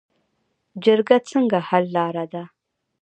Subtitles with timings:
[0.83, 2.43] جرګه څنګه حل لاره ده؟